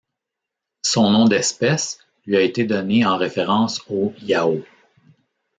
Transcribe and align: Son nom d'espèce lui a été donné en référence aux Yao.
Son 0.81 1.11
nom 1.11 1.25
d'espèce 1.25 1.99
lui 2.25 2.35
a 2.35 2.41
été 2.41 2.63
donné 2.63 3.05
en 3.05 3.17
référence 3.17 3.83
aux 3.87 4.15
Yao. 4.23 4.63